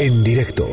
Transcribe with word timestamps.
en 0.00 0.24
directo 0.24 0.66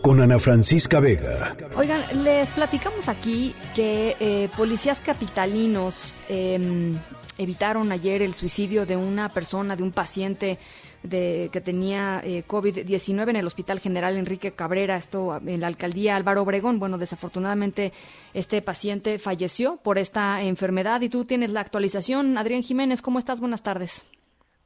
con 0.00 0.18
Ana 0.22 0.38
Francisca 0.38 0.98
Vega. 0.98 1.54
Oigan, 1.76 2.00
les 2.24 2.50
platicamos 2.52 3.06
aquí 3.10 3.54
que 3.74 4.16
eh, 4.18 4.48
policías 4.56 5.02
capitalinos 5.02 6.22
em, 6.30 6.94
evitaron 7.36 7.92
ayer 7.92 8.22
el 8.22 8.32
suicidio 8.32 8.86
de 8.86 8.96
una 8.96 9.28
persona, 9.28 9.76
de 9.76 9.82
un 9.82 9.92
paciente 9.92 10.58
de, 11.02 11.50
que 11.52 11.60
tenía 11.60 12.22
eh, 12.24 12.44
COVID-19 12.48 13.28
en 13.28 13.36
el 13.36 13.46
Hospital 13.46 13.78
General 13.78 14.16
Enrique 14.16 14.52
Cabrera, 14.52 14.96
esto 14.96 15.38
en 15.46 15.60
la 15.60 15.66
alcaldía 15.66 16.16
Álvaro 16.16 16.40
Obregón. 16.40 16.78
Bueno, 16.78 16.96
desafortunadamente 16.96 17.92
este 18.32 18.62
paciente 18.62 19.18
falleció 19.18 19.76
por 19.76 19.98
esta 19.98 20.40
enfermedad 20.40 21.02
y 21.02 21.10
tú 21.10 21.26
tienes 21.26 21.50
la 21.50 21.60
actualización. 21.60 22.38
Adrián 22.38 22.62
Jiménez, 22.62 23.02
¿cómo 23.02 23.18
estás? 23.18 23.38
Buenas 23.38 23.62
tardes. 23.62 24.02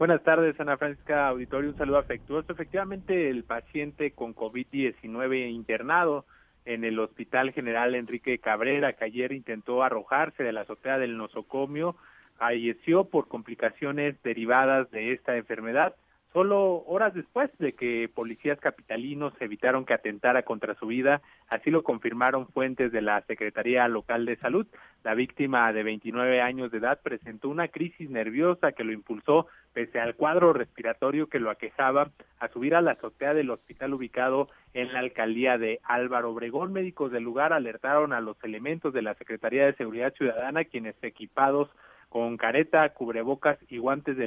Buenas 0.01 0.23
tardes, 0.23 0.59
Ana 0.59 0.79
Francisca 0.79 1.29
Auditorio. 1.29 1.69
Un 1.69 1.77
saludo 1.77 1.99
afectuoso. 1.99 2.51
Efectivamente, 2.51 3.29
el 3.29 3.45
paciente 3.45 4.13
con 4.13 4.35
COVID-19 4.35 5.51
internado 5.51 6.25
en 6.65 6.85
el 6.85 6.99
Hospital 6.99 7.53
General 7.53 7.95
Enrique 7.95 8.39
Cabrera, 8.39 8.95
que 8.95 9.05
ayer 9.05 9.31
intentó 9.33 9.83
arrojarse 9.83 10.43
de 10.43 10.53
la 10.53 10.63
azotea 10.63 10.97
del 10.97 11.19
nosocomio, 11.19 11.97
falleció 12.39 13.11
por 13.11 13.29
complicaciones 13.29 14.17
derivadas 14.23 14.91
de 14.91 15.13
esta 15.13 15.37
enfermedad 15.37 15.95
solo 16.33 16.85
horas 16.87 17.15
después 17.15 17.51
de 17.59 17.73
que 17.73 18.09
policías 18.13 18.59
capitalinos 18.61 19.33
evitaron 19.41 19.85
que 19.85 19.95
atentara 19.95 20.43
contra 20.43 20.75
su 20.75 20.87
vida, 20.87 21.21
así 21.49 21.71
lo 21.71 21.83
confirmaron 21.83 22.49
fuentes 22.49 22.93
de 22.93 23.03
la 23.03 23.21
Secretaría 23.23 23.89
Local 23.89 24.27
de 24.27 24.37
Salud. 24.37 24.67
La 25.03 25.15
víctima 25.15 25.73
de 25.73 25.83
29 25.83 26.41
años 26.41 26.71
de 26.71 26.79
edad 26.79 27.01
presentó 27.03 27.49
una 27.49 27.69
crisis 27.69 28.11
nerviosa 28.11 28.73
que 28.73 28.85
lo 28.85 28.93
impulsó, 28.93 29.47
pese 29.73 29.99
al 29.99 30.15
cuadro 30.15 30.53
respiratorio 30.53 31.29
que 31.29 31.41
lo 31.41 31.51
aquejaba, 31.51 32.11
a 32.39 32.49
subir 32.49 32.75
a 32.75 32.83
la 32.83 32.93
azotea 32.93 33.35
del 33.35 33.51
hospital 33.51 33.95
ubicado 33.95 34.49
en 34.75 34.93
la 34.93 35.01
alcaldía 35.01 35.59
de 35.59 35.81
Álvaro 35.83 36.31
Obregón. 36.31 36.73
Médicos 36.73 37.11
del 37.11 37.25
lugar 37.25 37.53
alertaron 37.53 38.13
a 38.13 38.21
los 38.21 38.43
elementos 38.45 38.93
de 38.93 39.03
la 39.03 39.15
Secretaría 39.15 39.67
de 39.67 39.75
Seguridad 39.75 40.15
Ciudadana, 40.15 40.65
quienes 40.65 40.95
equipados 41.03 41.71
con 42.11 42.37
careta, 42.37 42.89
cubrebocas 42.91 43.57
y 43.69 43.79
guantes 43.79 44.17
de, 44.17 44.27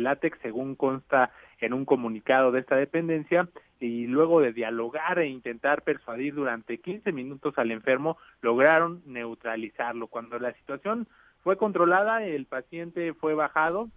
látex, 0.00 0.38
según 0.42 0.76
consta 0.76 1.32
en 1.58 1.72
un 1.72 1.86
comunicado 1.86 2.52
de 2.52 2.60
esta 2.60 2.76
dependencia, 2.76 3.48
y 3.80 4.06
luego 4.06 4.40
de 4.40 4.52
dialogar 4.52 5.18
e 5.18 5.26
intentar 5.26 5.82
persuadir 5.82 6.34
durante 6.34 6.78
15 6.78 7.10
minutos 7.12 7.54
al 7.56 7.70
enfermo, 7.70 8.18
lograron 8.42 9.02
neutralizarlo. 9.06 10.08
Cuando 10.08 10.38
la 10.38 10.52
situación 10.52 11.08
fue 11.42 11.56
controlada, 11.56 12.22
el 12.24 12.44
paciente 12.44 13.14
fue 13.14 13.34
bajado 13.34 13.88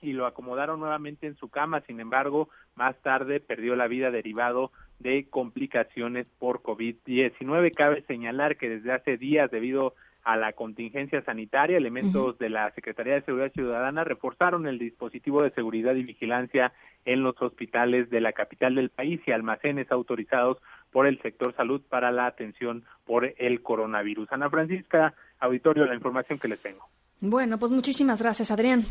y 0.00 0.12
lo 0.12 0.26
acomodaron 0.26 0.78
nuevamente 0.78 1.26
en 1.26 1.34
su 1.36 1.48
cama, 1.48 1.80
sin 1.80 1.98
embargo, 1.98 2.50
más 2.76 2.96
tarde 3.02 3.40
perdió 3.40 3.74
la 3.74 3.88
vida 3.88 4.12
derivado 4.12 4.70
de 5.00 5.28
complicaciones 5.28 6.26
por 6.38 6.62
COVID-19. 6.62 7.74
Cabe 7.74 8.02
señalar 8.02 8.56
que 8.56 8.68
desde 8.68 8.92
hace 8.92 9.16
días, 9.16 9.50
debido 9.50 9.94
a 10.24 10.36
la 10.36 10.52
contingencia 10.52 11.22
sanitaria, 11.22 11.76
elementos 11.76 12.38
de 12.38 12.48
la 12.48 12.70
Secretaría 12.72 13.14
de 13.14 13.22
Seguridad 13.22 13.52
Ciudadana 13.52 14.04
reforzaron 14.04 14.66
el 14.66 14.78
dispositivo 14.78 15.42
de 15.42 15.50
seguridad 15.50 15.94
y 15.94 16.02
vigilancia 16.02 16.72
en 17.04 17.22
los 17.22 17.40
hospitales 17.42 18.08
de 18.08 18.22
la 18.22 18.32
capital 18.32 18.74
del 18.74 18.88
país 18.88 19.20
y 19.26 19.32
almacenes 19.32 19.90
autorizados 19.92 20.58
por 20.90 21.06
el 21.06 21.20
sector 21.20 21.54
salud 21.54 21.82
para 21.88 22.10
la 22.10 22.26
atención 22.26 22.84
por 23.04 23.34
el 23.36 23.62
coronavirus. 23.62 24.32
Ana 24.32 24.48
Francisca, 24.48 25.14
auditorio, 25.40 25.84
la 25.84 25.94
información 25.94 26.38
que 26.38 26.48
les 26.48 26.62
tengo. 26.62 26.88
Bueno, 27.20 27.58
pues 27.58 27.70
muchísimas 27.70 28.20
gracias, 28.20 28.50
Adrián. 28.50 28.82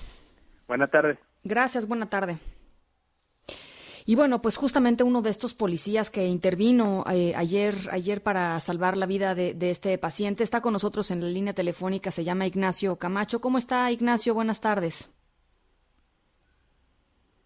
Buenas 0.68 0.92
tardes. 0.92 1.18
Gracias, 1.44 1.88
buena 1.88 2.08
tarde. 2.10 2.38
Y 4.06 4.16
bueno, 4.16 4.42
pues 4.42 4.58
justamente 4.58 5.04
uno 5.04 5.22
de 5.22 5.30
estos 5.30 5.54
policías 5.54 6.10
que 6.10 6.28
intervino 6.28 7.04
eh, 7.12 7.34
ayer, 7.36 7.76
ayer 7.92 8.22
para 8.22 8.60
salvar 8.60 8.98
la 8.98 9.06
vida 9.06 9.36
de, 9.36 9.56
este 9.70 9.98
paciente 9.98 10.44
está 10.44 10.62
con 10.62 10.74
nosotros 10.74 11.10
en 11.12 11.22
la 11.22 11.28
línea 11.28 11.54
telefónica, 11.54 12.12
se 12.12 12.24
llama 12.24 12.48
Ignacio 12.48 12.96
Camacho. 12.98 13.40
¿Cómo 13.42 13.58
está 13.58 13.92
Ignacio? 13.92 14.34
Buenas 14.34 14.62
tardes. 14.62 15.10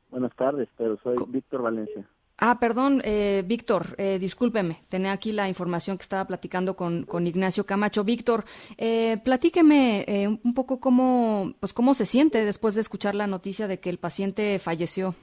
Buenas 0.10 0.36
tardes, 0.36 0.68
pero 0.78 0.98
soy 1.04 1.16
Víctor 1.28 1.62
Valencia. 1.62 2.08
Ah, 2.40 2.60
perdón, 2.60 3.02
eh, 3.04 3.44
Víctor, 3.48 3.96
eh, 3.98 4.20
discúlpeme, 4.20 4.84
tenía 4.90 5.12
aquí 5.12 5.32
la 5.32 5.50
información 5.50 5.98
que 5.98 6.04
estaba 6.04 6.26
platicando 6.26 6.76
con, 6.76 7.04
con 7.04 7.26
Ignacio 7.26 7.66
Camacho. 7.66 8.04
Víctor, 8.04 8.46
eh, 8.78 9.18
platíqueme 9.24 10.06
eh, 10.08 10.28
un 10.28 10.54
poco 10.54 10.80
cómo, 10.80 11.56
pues 11.60 11.74
cómo 11.74 11.96
se 11.96 12.06
siente 12.06 12.46
después 12.46 12.76
de 12.76 12.82
escuchar 12.82 13.16
la 13.16 13.26
noticia 13.26 13.68
de 13.68 13.80
que 13.80 13.90
el 13.90 13.98
paciente 13.98 14.60
falleció. 14.60 15.16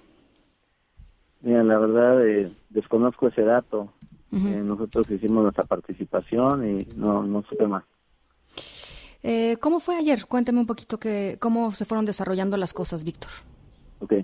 Mira, 1.44 1.62
la 1.62 1.78
verdad 1.78 2.26
eh, 2.26 2.50
desconozco 2.70 3.28
ese 3.28 3.42
dato. 3.42 3.92
Eh, 4.32 4.62
nosotros 4.64 5.08
hicimos 5.10 5.44
nuestra 5.44 5.62
participación 5.62 6.66
y 6.68 6.88
no, 6.96 7.22
no 7.22 7.42
supe 7.42 7.68
más. 7.68 7.84
Eh, 9.22 9.58
¿Cómo 9.60 9.78
fue 9.78 9.96
ayer? 9.96 10.24
Cuénteme 10.26 10.58
un 10.58 10.66
poquito 10.66 10.98
que, 10.98 11.36
cómo 11.38 11.70
se 11.70 11.84
fueron 11.84 12.04
desarrollando 12.04 12.56
las 12.56 12.72
cosas, 12.72 13.04
Víctor. 13.04 13.30
Ok. 14.00 14.14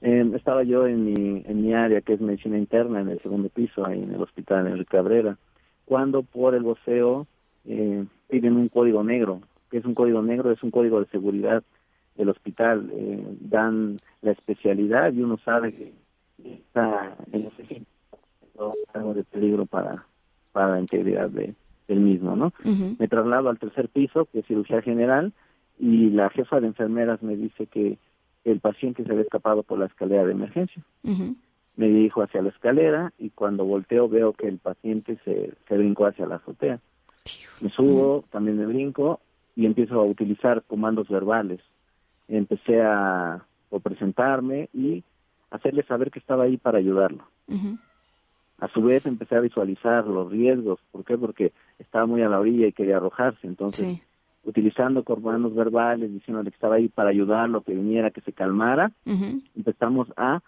estaba 0.00 0.64
yo 0.64 0.86
en 0.86 1.04
mi, 1.04 1.42
en 1.46 1.62
mi 1.62 1.74
área, 1.74 2.00
que 2.00 2.14
es 2.14 2.20
medicina 2.20 2.58
interna, 2.58 3.02
en 3.02 3.10
el 3.10 3.20
segundo 3.20 3.50
piso, 3.50 3.86
ahí 3.86 4.02
en 4.02 4.14
el 4.14 4.22
hospital 4.22 4.66
en 4.66 4.72
el 4.72 4.86
Cabrera, 4.86 5.36
cuando 5.84 6.22
por 6.22 6.54
el 6.54 6.62
voceo 6.62 7.26
piden 7.64 8.56
un 8.56 8.68
código 8.68 9.04
negro. 9.04 9.42
que 9.70 9.78
es 9.78 9.84
un 9.84 9.94
código 9.94 10.22
negro? 10.22 10.50
Es 10.50 10.62
un 10.62 10.70
código 10.70 11.00
de 11.00 11.06
seguridad 11.06 11.62
del 12.16 12.30
hospital. 12.30 12.90
dan 13.40 13.98
la 14.22 14.32
especialidad 14.32 15.12
y 15.12 15.20
uno 15.20 15.38
sabe 15.44 15.72
que 15.72 16.05
está 16.44 17.16
en 17.32 17.46
ese 17.46 17.82
algo 18.94 19.14
de 19.14 19.24
peligro 19.24 19.66
para, 19.66 20.06
para 20.52 20.72
la 20.72 20.80
integridad 20.80 21.28
de, 21.28 21.54
del 21.88 22.00
mismo, 22.00 22.36
¿no? 22.36 22.52
Me 22.98 23.08
traslado 23.08 23.48
al 23.48 23.58
tercer 23.58 23.88
piso, 23.88 24.26
que 24.26 24.40
es 24.40 24.46
cirugía 24.46 24.82
general, 24.82 25.32
y 25.78 26.10
la 26.10 26.30
jefa 26.30 26.60
de 26.60 26.68
enfermeras 26.68 27.22
me 27.22 27.36
dice 27.36 27.66
que 27.66 27.98
el 28.44 28.60
paciente 28.60 29.04
se 29.04 29.10
había 29.10 29.24
escapado 29.24 29.62
por 29.62 29.78
la 29.78 29.86
escalera 29.86 30.24
de 30.24 30.32
emergencia. 30.32 30.82
Me 31.76 31.88
dirijo 31.88 32.22
hacia 32.22 32.40
la 32.40 32.48
escalera 32.48 33.12
y 33.18 33.30
cuando 33.30 33.64
volteo 33.66 34.08
veo 34.08 34.32
que 34.32 34.48
el 34.48 34.58
paciente 34.58 35.18
se, 35.24 35.52
se 35.68 35.76
brincó 35.76 36.06
hacia 36.06 36.26
la 36.26 36.36
azotea. 36.36 36.80
Me 37.60 37.70
subo, 37.70 38.24
también 38.30 38.56
me 38.56 38.66
brinco 38.66 39.20
y 39.54 39.66
empiezo 39.66 40.00
a 40.00 40.04
utilizar 40.04 40.62
comandos 40.62 41.08
verbales. 41.08 41.60
Empecé 42.28 42.80
a, 42.80 43.34
a 43.34 43.78
presentarme 43.82 44.70
y 44.72 45.04
hacerle 45.50 45.82
saber 45.84 46.10
que 46.10 46.18
estaba 46.18 46.44
ahí 46.44 46.56
para 46.56 46.78
ayudarlo. 46.78 47.24
A 48.58 48.68
su 48.68 48.82
vez 48.82 49.04
empecé 49.06 49.36
a 49.36 49.40
visualizar 49.40 50.06
los 50.06 50.30
riesgos, 50.30 50.80
¿por 50.90 51.04
qué? 51.04 51.18
Porque 51.18 51.52
estaba 51.78 52.06
muy 52.06 52.22
a 52.22 52.28
la 52.28 52.40
orilla 52.40 52.66
y 52.66 52.72
quería 52.72 52.96
arrojarse, 52.96 53.46
entonces 53.46 54.00
utilizando 54.44 55.02
comandos 55.02 55.54
verbales, 55.54 56.12
diciéndole 56.12 56.50
que 56.50 56.54
estaba 56.54 56.76
ahí 56.76 56.88
para 56.88 57.10
ayudarlo, 57.10 57.62
que 57.62 57.74
viniera, 57.74 58.10
que 58.10 58.20
se 58.20 58.32
calmara, 58.32 58.92
empezamos 59.56 60.08
a 60.16 60.40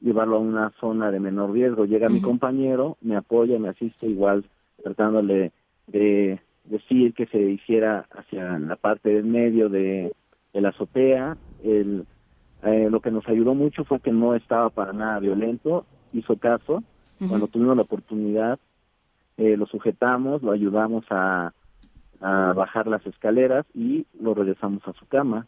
llevarlo 0.00 0.36
a 0.36 0.40
una 0.40 0.70
zona 0.80 1.10
de 1.10 1.20
menor 1.20 1.52
riesgo. 1.52 1.86
Llega 1.86 2.08
mi 2.08 2.20
compañero, 2.20 2.98
me 3.00 3.16
apoya, 3.16 3.58
me 3.58 3.68
asiste 3.68 4.06
igual, 4.06 4.44
tratándole 4.82 5.52
de 5.86 6.40
decir 6.64 7.14
que 7.14 7.26
se 7.26 7.38
hiciera 7.38 8.06
hacia 8.10 8.58
la 8.58 8.76
parte 8.76 9.10
del 9.10 9.24
medio 9.24 9.68
de, 9.68 10.12
de 10.52 10.60
la 10.60 10.70
azotea, 10.70 11.36
el 11.62 12.06
eh, 12.64 12.88
lo 12.90 13.00
que 13.00 13.10
nos 13.10 13.26
ayudó 13.28 13.54
mucho 13.54 13.84
fue 13.84 14.00
que 14.00 14.10
no 14.10 14.34
estaba 14.34 14.70
para 14.70 14.92
nada 14.92 15.20
violento, 15.20 15.84
hizo 16.12 16.36
caso. 16.36 16.82
Cuando 17.28 17.46
tuvimos 17.46 17.76
la 17.76 17.82
oportunidad, 17.82 18.58
eh, 19.36 19.56
lo 19.56 19.66
sujetamos, 19.66 20.42
lo 20.42 20.52
ayudamos 20.52 21.04
a, 21.10 21.52
bajar 22.20 22.86
las 22.86 23.04
escaleras 23.06 23.66
y 23.74 24.06
lo 24.18 24.32
regresamos 24.32 24.86
a 24.88 24.94
su 24.94 25.06
cama. 25.06 25.46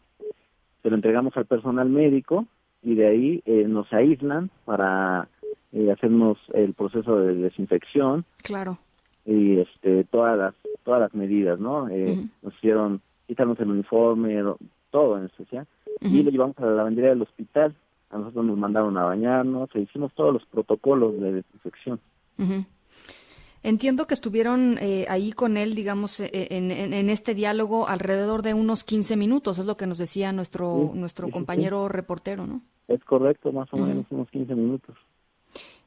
Se 0.83 0.91
lo 0.91 0.95
entregamos 0.95 1.35
al 1.35 1.47
personal 1.47 1.89
médico 1.89 2.45
y 2.83 2.93
de 2.93 3.07
ahí 3.07 3.41
eh, 3.47 3.65
nos 3.67 3.91
aíslan 3.91 4.51
para 4.63 5.27
hacernos 5.91 6.37
el 6.53 6.75
proceso 6.75 7.17
de 7.17 7.33
desinfección. 7.33 8.25
Claro. 8.43 8.77
Y 9.25 9.57
este, 9.57 10.03
todas 10.03 10.37
las 10.37 10.53
todas 10.83 11.01
las 11.01 11.15
medidas, 11.15 11.59
¿no? 11.59 11.87
Nos 12.43 12.53
hicieron 12.57 13.01
quitarnos 13.25 13.59
el 13.59 13.71
uniforme, 13.71 14.43
todo 14.91 15.17
en 15.17 15.25
especial 15.25 15.65
y 16.01 16.23
lo 16.23 16.31
llevamos 16.31 16.57
a 16.59 16.65
la 16.65 16.71
lavandería 16.71 17.11
del 17.11 17.21
hospital. 17.21 17.75
A 18.09 18.17
nosotros 18.17 18.45
nos 18.45 18.57
mandaron 18.57 18.97
a 18.97 19.03
bañarnos, 19.03 19.69
e 19.75 19.81
hicimos 19.81 20.13
todos 20.13 20.33
los 20.33 20.45
protocolos 20.45 21.19
de 21.19 21.33
desinfección. 21.33 21.99
Entiendo 23.63 24.07
que 24.07 24.13
estuvieron 24.13 24.77
eh, 24.79 25.05
ahí 25.09 25.33
con 25.33 25.57
él, 25.57 25.75
digamos, 25.75 26.19
eh, 26.19 26.29
en, 26.31 26.71
en, 26.71 27.09
este 27.09 27.33
diálogo 27.33 27.87
alrededor 27.89 28.41
de 28.41 28.53
unos 28.53 28.83
15 28.83 29.17
minutos, 29.17 29.59
es 29.59 29.65
lo 29.65 29.75
que 29.75 29.87
nos 29.87 29.97
decía 29.97 30.31
nuestro 30.31 30.91
nuestro 30.93 31.29
compañero 31.29 31.89
reportero, 31.89 32.47
¿no? 32.47 32.61
Es 32.87 33.03
correcto, 33.03 33.51
más 33.51 33.67
o 33.73 33.77
menos 33.77 34.05
unos 34.09 34.29
15 34.29 34.55
minutos. 34.55 34.95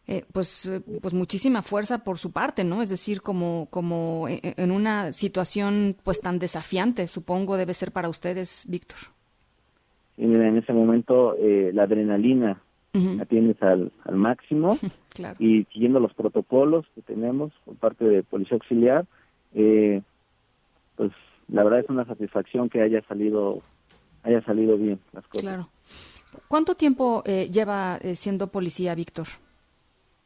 Eh, 0.06 0.26
pues, 0.32 0.70
pues 1.00 1.14
muchísima 1.14 1.62
fuerza 1.62 2.04
por 2.04 2.18
su 2.18 2.32
parte, 2.32 2.64
¿no? 2.64 2.82
Es 2.82 2.90
decir, 2.90 3.22
como, 3.22 3.68
como 3.70 4.26
en 4.28 4.70
una 4.72 5.12
situación 5.12 5.96
pues 6.02 6.20
tan 6.20 6.38
desafiante, 6.38 7.06
supongo 7.06 7.56
debe 7.56 7.72
ser 7.72 7.92
para 7.92 8.08
ustedes, 8.08 8.64
Víctor. 8.66 8.98
Y 10.20 10.26
mira, 10.26 10.46
en 10.46 10.58
ese 10.58 10.74
momento 10.74 11.34
eh, 11.38 11.70
la 11.72 11.84
adrenalina 11.84 12.60
atiendes 13.20 13.62
al, 13.62 13.90
al 14.04 14.16
máximo 14.16 14.76
y 15.38 15.64
siguiendo 15.72 15.98
los 15.98 16.12
protocolos 16.12 16.84
que 16.94 17.00
tenemos 17.02 17.52
por 17.64 17.76
parte 17.76 18.04
de 18.04 18.22
Policía 18.22 18.56
Auxiliar, 18.56 19.06
eh, 19.54 20.02
pues 20.96 21.10
la 21.48 21.64
verdad 21.64 21.80
es 21.80 21.88
una 21.88 22.04
satisfacción 22.04 22.68
que 22.68 22.82
haya 22.82 23.00
salido 23.08 23.62
haya 24.22 24.42
salido 24.42 24.76
bien 24.76 25.00
las 25.12 25.26
cosas. 25.26 25.42
Claro. 25.42 25.68
¿Cuánto 26.48 26.74
tiempo 26.74 27.22
eh, 27.24 27.48
lleva 27.50 27.96
eh, 28.02 28.14
siendo 28.14 28.48
policía, 28.48 28.94
Víctor? 28.94 29.26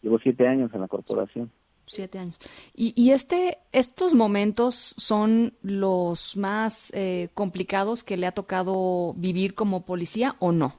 Llevo 0.02 0.19
siete 0.19 0.49
años 0.49 0.75
en 0.75 0.81
la 0.81 0.88
corporación. 0.88 1.52
Siete 1.86 2.19
años. 2.19 2.38
¿Y, 2.75 2.92
y 2.96 3.10
este, 3.10 3.58
estos 3.72 4.14
momentos 4.14 4.94
son 4.96 5.52
los 5.62 6.36
más 6.36 6.90
eh, 6.94 7.28
complicados 7.34 8.02
que 8.04 8.16
le 8.16 8.26
ha 8.26 8.32
tocado 8.32 9.14
vivir 9.16 9.54
como 9.54 9.84
policía 9.84 10.36
o 10.38 10.52
no? 10.52 10.76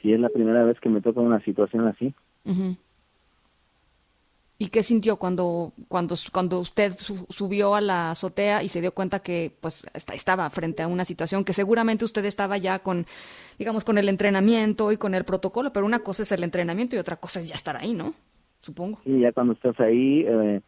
Sí, 0.00 0.12
es 0.12 0.20
la 0.20 0.28
primera 0.28 0.64
vez 0.64 0.78
que 0.80 0.88
me 0.88 1.00
toca 1.00 1.20
una 1.20 1.42
situación 1.44 1.88
así. 1.88 2.14
¿Y 4.58 4.68
qué 4.68 4.82
sintió 4.82 5.16
cuando, 5.16 5.72
cuando, 5.88 6.14
cuando 6.30 6.60
usted 6.60 6.96
subió 6.98 7.74
a 7.74 7.80
la 7.80 8.10
azotea 8.10 8.62
y 8.62 8.68
se 8.68 8.80
dio 8.80 8.92
cuenta 8.92 9.18
que 9.20 9.56
pues 9.60 9.86
estaba 10.12 10.48
frente 10.50 10.82
a 10.82 10.88
una 10.88 11.04
situación 11.04 11.44
que 11.44 11.52
seguramente 11.52 12.04
usted 12.04 12.24
estaba 12.26 12.58
ya 12.58 12.78
con, 12.78 13.06
digamos, 13.58 13.82
con 13.82 13.98
el 13.98 14.08
entrenamiento 14.08 14.92
y 14.92 14.98
con 14.98 15.14
el 15.14 15.24
protocolo, 15.24 15.72
pero 15.72 15.86
una 15.86 16.00
cosa 16.00 16.22
es 16.22 16.32
el 16.32 16.44
entrenamiento 16.44 16.94
y 16.94 16.98
otra 16.98 17.16
cosa 17.16 17.40
es 17.40 17.48
ya 17.48 17.54
estar 17.54 17.76
ahí, 17.76 17.94
¿no? 17.94 18.14
Supongo. 18.64 18.98
Sí, 19.04 19.20
ya 19.20 19.32
cuando 19.32 19.52
estás 19.52 19.78
ahí, 19.78 20.24
eh, 20.26 20.62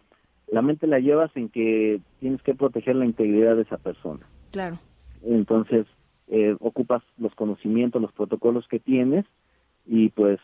la 0.48 0.60
mente 0.60 0.86
la 0.86 0.98
llevas 0.98 1.34
en 1.34 1.48
que 1.48 1.98
tienes 2.20 2.42
que 2.42 2.54
proteger 2.54 2.94
la 2.94 3.06
integridad 3.06 3.56
de 3.56 3.62
esa 3.62 3.78
persona. 3.78 4.20
Claro. 4.52 4.76
Entonces, 5.24 5.86
eh, 6.28 6.54
ocupas 6.60 7.02
los 7.16 7.34
conocimientos, 7.34 8.02
los 8.02 8.12
protocolos 8.12 8.68
que 8.68 8.80
tienes 8.80 9.24
y 9.86 10.10
pues, 10.10 10.38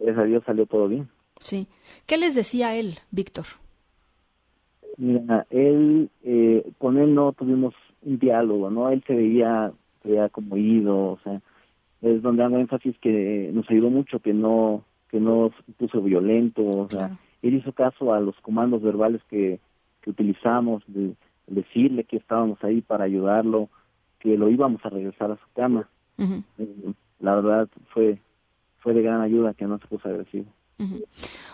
gracias 0.00 0.18
a 0.18 0.24
Dios 0.24 0.42
salió 0.44 0.66
todo 0.66 0.88
bien. 0.88 1.08
Sí. 1.40 1.68
¿Qué 2.06 2.16
les 2.16 2.34
decía 2.34 2.74
él, 2.74 2.98
Víctor? 3.12 3.44
Mira, 4.96 5.46
él, 5.50 6.10
eh, 6.24 6.68
con 6.78 6.98
él 6.98 7.14
no 7.14 7.32
tuvimos 7.32 7.74
un 8.02 8.18
diálogo, 8.18 8.70
¿no? 8.70 8.90
Él 8.90 9.04
se 9.06 9.14
veía, 9.14 9.70
se 10.02 10.08
veía 10.08 10.30
como 10.30 10.56
ido, 10.56 11.12
o 11.12 11.18
sea, 11.22 11.40
es 12.02 12.22
donde 12.22 12.42
hago 12.42 12.58
énfasis 12.58 12.98
que 12.98 13.50
nos 13.52 13.70
ayudó 13.70 13.90
mucho 13.90 14.18
que 14.18 14.32
no, 14.34 14.82
que 15.16 15.20
no 15.20 15.50
puso 15.78 16.02
violento, 16.02 16.62
o 16.62 16.88
sea, 16.90 17.18
él 17.40 17.54
hizo 17.54 17.72
caso 17.72 18.12
a 18.12 18.20
los 18.20 18.38
comandos 18.42 18.82
verbales 18.82 19.22
que, 19.30 19.60
que 20.02 20.10
utilizamos, 20.10 20.82
de, 20.86 21.14
decirle 21.46 22.04
que 22.04 22.18
estábamos 22.18 22.62
ahí 22.62 22.82
para 22.82 23.04
ayudarlo, 23.04 23.70
que 24.18 24.36
lo 24.36 24.50
íbamos 24.50 24.84
a 24.84 24.90
regresar 24.90 25.30
a 25.30 25.36
su 25.36 25.46
cama. 25.54 25.88
Eh, 26.18 26.92
la 27.20 27.34
verdad 27.36 27.68
fue, 27.94 28.18
fue 28.80 28.92
de 28.92 29.00
gran 29.00 29.22
ayuda 29.22 29.54
que 29.54 29.64
no 29.64 29.78
se 29.78 29.86
puso 29.86 30.06
agresivo. 30.06 30.52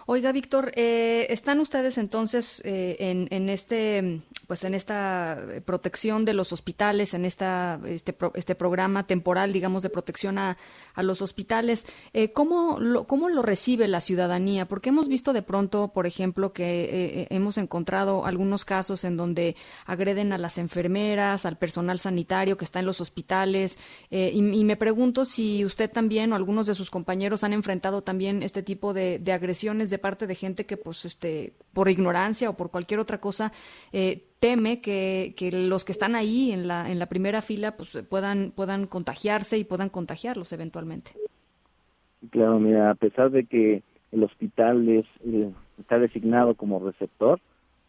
Oiga, 0.06 0.32
Víctor, 0.32 0.72
eh, 0.74 1.26
están 1.30 1.60
ustedes 1.60 1.98
entonces 1.98 2.60
eh, 2.64 2.96
en, 2.98 3.28
en, 3.30 3.48
este, 3.48 4.18
pues 4.46 4.64
en 4.64 4.74
esta 4.74 5.38
protección 5.64 6.24
de 6.24 6.32
los 6.32 6.52
hospitales, 6.52 7.12
en 7.14 7.24
esta 7.24 7.78
este, 7.86 8.16
este 8.34 8.54
programa 8.54 9.06
temporal, 9.06 9.52
digamos, 9.52 9.82
de 9.82 9.90
protección 9.90 10.38
a, 10.38 10.56
a 10.94 11.02
los 11.02 11.20
hospitales. 11.20 11.86
Eh, 12.12 12.32
¿cómo, 12.32 12.78
lo, 12.80 13.06
¿Cómo 13.06 13.28
lo 13.28 13.42
recibe 13.42 13.86
la 13.88 14.00
ciudadanía? 14.00 14.66
Porque 14.66 14.88
hemos 14.88 15.08
visto 15.08 15.32
de 15.32 15.42
pronto, 15.42 15.88
por 15.88 16.06
ejemplo, 16.06 16.52
que 16.52 17.26
hemos 17.30 17.58
encontrado 17.58 18.24
algunos 18.24 18.64
casos 18.64 19.04
en 19.04 19.16
donde 19.16 19.56
agreden 19.86 20.32
a 20.32 20.38
las 20.38 20.58
enfermeras, 20.58 21.44
al 21.44 21.58
personal 21.58 21.98
sanitario 21.98 22.56
que 22.56 22.64
está 22.64 22.80
en 22.80 22.86
los 22.86 23.00
hospitales, 23.00 23.78
y, 24.10 24.38
y 24.38 24.64
me 24.64 24.76
pregunto 24.76 25.24
si 25.24 25.64
usted 25.64 25.90
también 25.90 26.32
o 26.32 26.36
algunos 26.36 26.66
de 26.66 26.74
sus 26.74 26.90
compañeros 26.90 27.44
han 27.44 27.52
enfrentado 27.52 28.02
también 28.02 28.42
este 28.42 28.62
tipo 28.62 28.94
de 28.94 29.02
de, 29.18 29.32
agresiones 29.32 29.90
de 29.90 29.98
parte 29.98 30.26
de 30.26 30.34
gente 30.34 30.66
que, 30.66 30.76
pues, 30.76 31.04
este, 31.04 31.54
por 31.72 31.88
ignorancia 31.88 32.50
o 32.50 32.56
por 32.56 32.70
cualquier 32.70 33.00
otra 33.00 33.20
cosa, 33.20 33.52
eh, 33.92 34.28
teme 34.42 34.80
que, 34.80 35.34
que, 35.36 35.52
los 35.52 35.84
que 35.84 35.92
están 35.92 36.16
ahí 36.16 36.50
en 36.50 36.66
la, 36.66 36.90
en 36.90 36.98
la 36.98 37.06
primera 37.06 37.42
fila, 37.42 37.76
pues, 37.76 37.96
puedan, 38.10 38.50
puedan 38.50 38.88
contagiarse 38.88 39.56
y 39.56 39.62
puedan 39.62 39.88
contagiarlos 39.88 40.52
eventualmente. 40.52 41.12
Claro, 42.30 42.58
mira, 42.58 42.90
a 42.90 42.96
pesar 42.96 43.30
de 43.30 43.46
que 43.46 43.84
el 44.10 44.24
hospital 44.24 44.88
es, 44.88 45.06
eh, 45.24 45.48
está 45.78 46.00
designado 46.00 46.56
como 46.56 46.80
receptor 46.80 47.40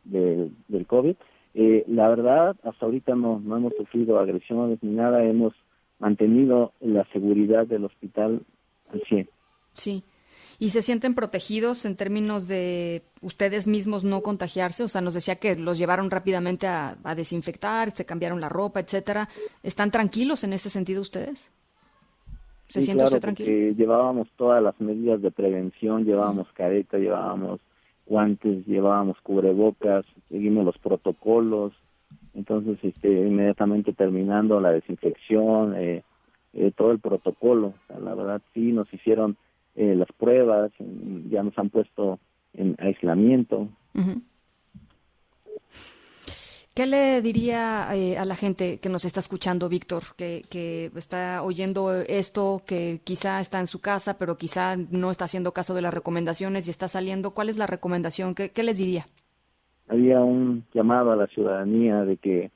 del 0.03 0.85
COVID, 0.85 1.15
eh, 1.55 1.83
la 1.87 2.07
verdad, 2.09 2.55
hasta 2.63 2.85
ahorita 2.85 3.15
no, 3.15 3.39
no 3.39 3.57
hemos 3.57 3.73
sufrido 3.75 4.19
agresiones 4.19 4.77
ni 4.83 4.93
nada, 4.93 5.23
hemos 5.23 5.53
mantenido 5.97 6.71
la 6.81 7.03
seguridad 7.13 7.65
del 7.65 7.85
hospital 7.85 8.41
al 8.91 9.01
100. 9.07 9.27
Sí 9.73 10.03
y 10.59 10.69
se 10.69 10.81
sienten 10.81 11.15
protegidos 11.15 11.85
en 11.85 11.95
términos 11.95 12.47
de 12.47 13.03
ustedes 13.21 13.67
mismos 13.67 14.03
no 14.03 14.21
contagiarse. 14.21 14.83
O 14.83 14.87
sea, 14.87 15.01
nos 15.01 15.13
decía 15.13 15.35
que 15.35 15.55
los 15.55 15.77
llevaron 15.77 16.11
rápidamente 16.11 16.67
a, 16.67 16.97
desinfectar, 17.15 17.91
se 17.91 18.05
cambiaron 18.05 18.41
la 18.41 18.49
ropa, 18.49 18.79
etcétera. 18.79 19.29
¿Están 19.61 19.91
tranquilos 19.91 20.43
en 20.43 20.53
ese 20.53 20.69
sentido 20.69 21.01
ustedes? 21.01 21.51
¿Se 22.67 22.81
siente 22.81 23.03
usted 23.03 23.19
tranquilo? 23.19 23.75
llevábamos 23.75 24.27
todas 24.35 24.63
las 24.63 24.79
medidas 24.79 25.21
de 25.21 25.29
prevención, 25.31 26.05
llevábamos 26.05 26.47
careta, 26.53 26.97
llevábamos 26.97 27.59
guantes, 28.05 28.65
llevábamos 28.65 29.17
cubrebocas, 29.21 30.05
seguimos 30.29 30.65
los 30.65 30.77
protocolos. 30.77 31.73
Entonces, 32.33 32.79
este, 32.81 33.09
inmediatamente 33.09 33.93
terminando 33.93 34.59
la 34.59 34.71
desinfección, 34.71 35.75
eh, 35.75 36.03
eh, 36.53 36.71
todo 36.75 36.91
el 36.91 36.99
protocolo. 36.99 37.73
la 37.89 38.15
verdad, 38.15 38.41
sí, 38.53 38.71
nos 38.71 38.91
hicieron 38.93 39.37
eh, 39.75 39.95
las 39.95 40.11
pruebas, 40.17 40.71
ya 41.29 41.43
nos 41.43 41.57
han 41.57 41.69
puesto 41.69 42.19
en 42.53 42.75
aislamiento. 42.79 43.69
¿Qué 46.75 46.87
le 46.87 47.21
diría 47.21 47.87
eh, 47.93 48.17
a 48.17 48.25
la 48.25 48.35
gente 48.35 48.79
que 48.79 48.89
nos 48.89 49.05
está 49.05 49.19
escuchando, 49.19 49.69
Víctor, 49.69 50.01
que, 50.17 50.43
que, 50.49 50.91
está 50.95 51.43
oyendo 51.43 51.91
esto, 51.91 52.63
que 52.65 52.99
quizá 53.03 53.39
está 53.39 53.59
en 53.59 53.67
su 53.67 53.79
casa, 53.79 54.17
pero 54.17 54.37
quizá 54.37 54.75
no 54.75 55.11
está 55.11 55.25
haciendo 55.25 55.51
caso 55.51 55.75
de 55.75 55.83
las 55.83 55.93
recomendaciones 55.93 56.65
y 56.67 56.71
está 56.71 56.87
saliendo? 56.87 57.31
¿Cuál 57.31 57.49
es 57.49 57.57
la 57.57 57.67
recomendación? 57.67 58.33
¿Qué, 58.33 58.49
qué 58.49 58.63
les 58.63 58.79
diría? 58.79 59.05
Había 59.87 60.21
un 60.21 60.63
llamado 60.73 61.11
a 61.11 61.15
la 61.15 61.27
ciudadanía 61.27 62.05
de 62.05 62.17
que 62.17 62.49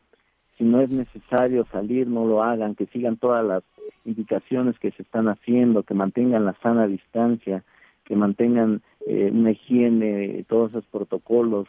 si 0.58 0.64
no 0.64 0.82
es 0.82 0.90
necesario 0.90 1.68
salir, 1.72 2.08
no 2.08 2.26
lo 2.26 2.42
hagan, 2.42 2.74
que 2.74 2.88
sigan 2.88 3.18
todas 3.18 3.46
las 3.46 3.64
indicaciones 4.08 4.80
que 4.80 4.92
se 4.92 5.04
están 5.04 5.28
haciendo, 5.28 5.84
que 5.84 5.94
mantengan 5.94 6.46
la 6.46 6.56
sana 6.64 6.88
distancia, 6.88 7.64
que 8.06 8.16
mantengan 8.16 8.82
eh, 9.06 9.30
una 9.32 9.52
higiene, 9.52 10.46
todos 10.48 10.72
esos 10.72 10.86
protocolos 10.86 11.68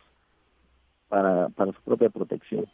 para, 1.09 1.49
para 1.51 1.73
su 1.73 1.81
propia 1.83 2.09
protección. 2.11 2.67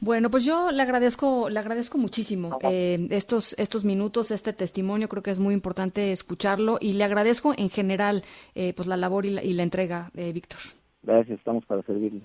Bueno, 0.00 0.30
pues 0.30 0.44
yo 0.44 0.70
le 0.70 0.80
agradezco, 0.80 1.50
le 1.50 1.58
agradezco 1.58 1.98
muchísimo 1.98 2.56
eh, 2.62 3.08
estos, 3.10 3.56
estos 3.58 3.84
minutos, 3.84 4.30
este 4.30 4.52
testimonio, 4.52 5.08
creo 5.08 5.24
que 5.24 5.32
es 5.32 5.40
muy 5.40 5.54
importante 5.54 6.12
escucharlo 6.12 6.78
y 6.80 6.92
le 6.92 7.02
agradezco 7.02 7.52
en 7.56 7.68
general 7.68 8.22
eh, 8.54 8.72
pues 8.76 8.86
la 8.86 8.96
labor 8.96 9.26
y 9.26 9.30
la, 9.30 9.42
y 9.42 9.54
la 9.54 9.64
entrega, 9.64 10.10
Víctor. 10.14 10.60
Gracias, 11.02 11.38
estamos 11.38 11.64
para 11.66 11.82
servirle. 11.82 12.22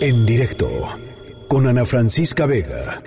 En 0.00 0.26
directo 0.26 0.66
con 1.48 1.66
Ana 1.66 1.84
Francisca 1.84 2.46
Vega. 2.46 3.00